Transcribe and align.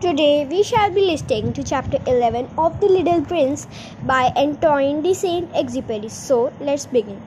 Today 0.00 0.46
we 0.48 0.62
shall 0.62 0.92
be 0.92 1.00
listening 1.00 1.52
to 1.54 1.64
chapter 1.64 1.98
11 2.06 2.50
of 2.56 2.78
The 2.80 2.86
Little 2.86 3.20
Prince 3.20 3.66
by 4.06 4.32
Antoine 4.36 5.02
de 5.02 5.12
Saint 5.12 5.52
Exupéry. 5.54 6.08
So 6.08 6.52
let's 6.60 6.86
begin. 6.86 7.20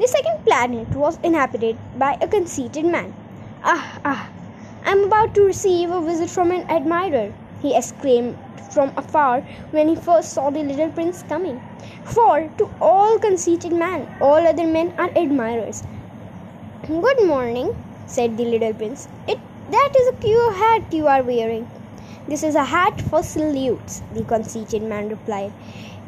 The 0.00 0.08
second 0.08 0.44
planet 0.44 0.88
was 0.96 1.20
inhabited 1.22 1.78
by 1.96 2.18
a 2.20 2.26
conceited 2.26 2.86
man. 2.86 3.14
Ah, 3.62 4.00
ah, 4.04 4.28
I'm 4.84 5.04
about 5.04 5.32
to 5.36 5.42
receive 5.42 5.90
a 5.90 6.00
visit 6.00 6.28
from 6.28 6.50
an 6.50 6.68
admirer, 6.68 7.32
he 7.62 7.76
exclaimed 7.76 8.36
from 8.72 8.90
afar 8.96 9.42
when 9.70 9.86
he 9.86 9.94
first 9.94 10.32
saw 10.32 10.50
the 10.50 10.64
little 10.64 10.88
prince 10.88 11.22
coming. 11.28 11.62
For 12.02 12.50
to 12.58 12.68
all 12.80 13.20
conceited 13.20 13.72
men, 13.72 14.12
all 14.20 14.44
other 14.44 14.66
men 14.66 14.92
are 14.98 15.10
admirers. 15.16 15.84
Good 16.84 17.24
morning, 17.24 17.76
said 18.08 18.36
the 18.36 18.44
little 18.44 18.74
prince. 18.74 19.06
It 19.28 19.38
that 19.70 19.92
is 19.96 20.08
a 20.08 20.20
queer 20.20 20.52
hat 20.52 20.92
you 20.92 21.06
are 21.06 21.22
wearing. 21.22 21.68
This 22.28 22.42
is 22.42 22.54
a 22.54 22.64
hat 22.64 23.00
for 23.00 23.22
salutes, 23.22 24.02
the 24.12 24.22
conceited 24.22 24.82
man 24.82 25.08
replied. 25.08 25.50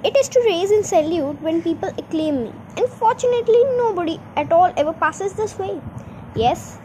It 0.05 0.17
is 0.17 0.29
to 0.29 0.43
raise 0.45 0.71
and 0.71 0.85
salute 0.85 1.41
when 1.41 1.63
people 1.63 1.89
acclaim 1.97 2.45
me, 2.45 2.53
and 2.77 2.87
fortunately, 2.89 3.63
nobody 3.79 4.21
at 4.37 4.53
all 4.53 4.71
ever 4.77 4.93
passes 4.93 5.33
this 5.33 5.59
way. 5.59 5.81
Yes, 6.35 6.79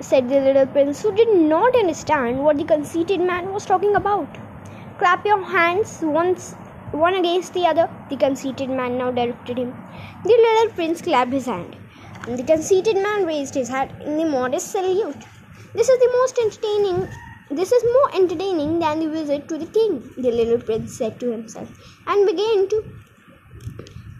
said 0.00 0.28
the 0.28 0.40
little 0.40 0.66
prince, 0.66 1.02
who 1.02 1.12
did 1.14 1.34
not 1.36 1.74
understand 1.74 2.44
what 2.44 2.58
the 2.58 2.64
conceited 2.64 3.20
man 3.20 3.52
was 3.52 3.66
talking 3.66 3.96
about. 3.96 4.28
Clap 4.98 5.26
your 5.26 5.42
hands 5.42 5.98
once 6.00 6.54
one 6.92 7.14
against 7.14 7.54
the 7.54 7.66
other, 7.66 7.88
the 8.08 8.16
conceited 8.16 8.70
man 8.70 8.98
now 8.98 9.10
directed 9.10 9.58
him. 9.58 9.74
The 10.24 10.28
little 10.28 10.74
prince 10.74 11.02
clapped 11.02 11.32
his 11.32 11.46
hand. 11.46 11.76
And 12.28 12.38
the 12.38 12.44
conceited 12.44 12.96
man 12.96 13.26
raised 13.26 13.54
his 13.54 13.68
hat 13.68 13.90
in 14.04 14.16
the 14.16 14.24
modest 14.24 14.70
salute. 14.70 15.24
This 15.74 15.88
is 15.88 15.98
the 15.98 16.12
most 16.18 16.38
entertaining 16.38 17.08
this 17.50 17.72
is 17.72 17.82
more 17.84 18.14
entertaining 18.14 18.78
than 18.78 19.00
the 19.00 19.08
visit 19.08 19.48
to 19.48 19.58
the 19.58 19.66
king, 19.66 20.12
the 20.16 20.30
little 20.30 20.58
prince 20.58 20.96
said 20.96 21.18
to 21.20 21.30
himself, 21.30 21.68
and 22.06 22.26
began 22.26 22.68
to 22.68 22.84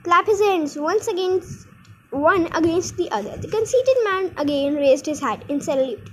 clap 0.02 0.26
his 0.26 0.40
hands 0.40 0.76
once 0.76 1.06
against 1.06 1.66
one 2.10 2.46
against 2.54 2.96
the 2.96 3.10
other. 3.12 3.36
The 3.36 3.48
conceited 3.48 3.96
man 4.04 4.32
again 4.36 4.74
raised 4.74 5.06
his 5.06 5.20
hat 5.20 5.44
in 5.48 5.60
salute. 5.60 6.10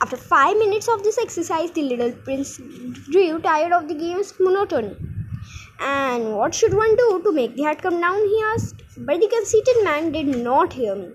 After 0.00 0.16
five 0.16 0.56
minutes 0.56 0.88
of 0.88 1.02
this 1.02 1.18
exercise, 1.18 1.70
the 1.72 1.82
little 1.82 2.12
prince 2.12 2.58
grew 3.10 3.40
tired 3.40 3.72
of 3.72 3.88
the 3.88 3.94
game's 3.94 4.34
monotony. 4.38 4.96
And 5.80 6.36
what 6.36 6.54
should 6.54 6.74
one 6.74 6.94
do 6.96 7.20
to 7.24 7.32
make 7.32 7.56
the 7.56 7.64
hat 7.64 7.82
come 7.82 8.00
down? 8.00 8.18
he 8.18 8.42
asked. 8.54 8.82
But 8.96 9.20
the 9.20 9.28
conceited 9.28 9.82
man 9.82 10.12
did 10.12 10.26
not 10.26 10.72
hear 10.72 10.94
me. 10.94 11.10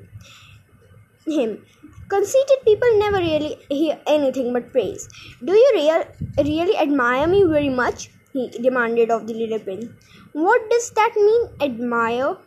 Him. 1.28 1.64
Conceited 2.10 2.60
people 2.64 2.88
never 2.98 3.18
really 3.18 3.58
hear 3.70 4.00
anything 4.08 4.54
but 4.54 4.72
praise. 4.72 5.08
Do 5.44 5.54
you 5.54 5.72
real, 5.76 6.06
really 6.38 6.78
admire 6.78 7.28
me 7.28 7.44
very 7.44 7.70
much? 7.70 8.10
he 8.34 8.50
demanded 8.62 9.10
of 9.12 9.26
the 9.28 9.34
little 9.34 9.60
prince. 9.60 9.88
What 10.34 10.70
does 10.70 10.92
that 10.92 11.14
mean, 11.16 11.50
admire? 11.62 12.38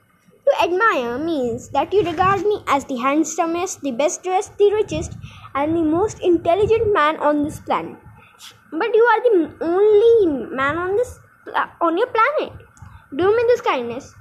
To 0.47 0.63
admire 0.63 1.19
means 1.19 1.69
that 1.71 1.93
you 1.93 2.03
regard 2.03 2.43
me 2.43 2.63
as 2.67 2.85
the 2.85 2.97
handsomest, 2.97 3.83
the 3.83 3.93
best 3.93 4.23
dressed, 4.23 4.57
the 4.59 4.73
richest, 4.73 5.17
and 5.55 5.77
the 5.77 5.83
most 5.83 6.21
intelligent 6.21 6.93
man 6.93 7.17
on 7.19 7.45
this 7.45 7.61
planet. 7.61 7.97
But 8.73 8.95
you 8.95 9.03
are 9.03 9.23
the 9.23 9.57
only 9.61 10.47
man 10.55 10.79
on 10.79 10.97
this 10.97 11.19
on 11.81 11.99
your 11.99 12.07
planet. 12.07 12.53
Do 13.15 13.37
me 13.37 13.43
this 13.49 13.61
kindness. 13.61 14.15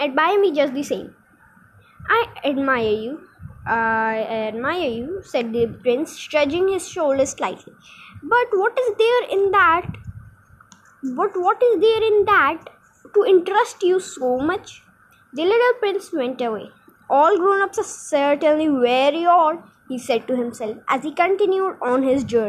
Admire 0.00 0.40
me 0.40 0.52
just 0.52 0.74
the 0.74 0.82
same. 0.82 1.14
I 2.08 2.26
admire 2.44 2.92
you, 3.04 3.20
I 3.66 4.26
admire 4.48 4.88
you, 4.88 5.22
said 5.22 5.52
the 5.52 5.66
prince, 5.66 6.16
shrugging 6.16 6.68
his 6.68 6.88
shoulders 6.88 7.30
slightly. 7.30 7.72
But 8.22 8.48
what 8.52 8.78
is 8.78 8.96
there 8.98 9.28
in 9.30 9.50
that? 9.52 9.86
But 11.02 11.36
what 11.36 11.62
is 11.62 11.80
there 11.80 12.02
in 12.02 12.24
that 12.26 12.64
to 13.14 13.24
interest 13.24 13.82
you 13.82 14.00
so 14.00 14.38
much? 14.38 14.82
The 15.32 15.44
little 15.44 15.74
prince 15.78 16.12
went 16.12 16.40
away. 16.40 16.70
All 17.08 17.36
grown 17.38 17.62
ups 17.62 17.78
are 17.78 17.84
certainly 17.84 18.68
very 18.68 19.24
odd, 19.26 19.62
he 19.88 19.98
said 19.98 20.26
to 20.28 20.36
himself 20.36 20.78
as 20.88 21.02
he 21.02 21.12
continued 21.12 21.76
on 21.82 22.02
his 22.02 22.24
journey. 22.24 22.48